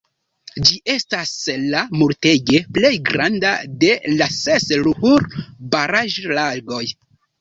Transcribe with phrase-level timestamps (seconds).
[0.67, 1.33] Ĝi estas
[1.75, 3.51] la multege plej granda
[3.85, 6.85] de la ses Ruhr-baraĵlagoj.